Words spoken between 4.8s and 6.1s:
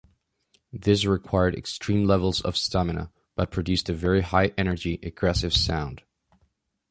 aggressive sound.